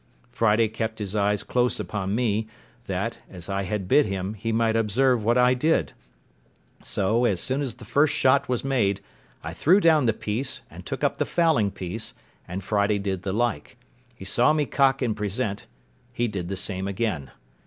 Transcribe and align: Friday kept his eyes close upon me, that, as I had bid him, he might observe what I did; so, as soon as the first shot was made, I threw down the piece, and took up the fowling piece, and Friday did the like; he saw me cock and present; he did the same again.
Friday 0.31 0.67
kept 0.67 0.97
his 0.97 1.15
eyes 1.15 1.43
close 1.43 1.79
upon 1.79 2.15
me, 2.15 2.47
that, 2.87 3.19
as 3.29 3.49
I 3.49 3.61
had 3.65 3.87
bid 3.87 4.07
him, 4.07 4.33
he 4.33 4.51
might 4.51 4.75
observe 4.75 5.23
what 5.23 5.37
I 5.37 5.53
did; 5.53 5.93
so, 6.81 7.23
as 7.25 7.39
soon 7.39 7.61
as 7.61 7.75
the 7.75 7.85
first 7.85 8.11
shot 8.11 8.49
was 8.49 8.63
made, 8.63 8.99
I 9.43 9.53
threw 9.53 9.79
down 9.79 10.07
the 10.07 10.13
piece, 10.13 10.61
and 10.71 10.87
took 10.87 11.03
up 11.03 11.19
the 11.19 11.25
fowling 11.27 11.69
piece, 11.69 12.15
and 12.47 12.63
Friday 12.63 12.97
did 12.97 13.21
the 13.21 13.31
like; 13.31 13.77
he 14.15 14.25
saw 14.25 14.53
me 14.53 14.65
cock 14.65 15.03
and 15.03 15.15
present; 15.15 15.67
he 16.11 16.27
did 16.27 16.47
the 16.47 16.57
same 16.57 16.87
again. 16.87 17.29